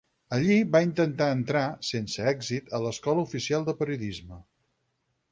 [0.35, 4.39] Allí va intentar entrar, sense èxit, a l'Escola Oficial de Periodisme.